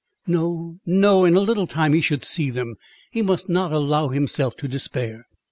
[0.25, 0.79] —"No!
[0.83, 1.25] no!
[1.25, 2.75] in a little time he should see them!
[3.11, 5.27] He must not allow himself to despair."